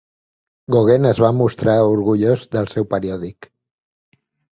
[0.75, 3.49] Gauguin es va mostrar orgullós del seu periòdic.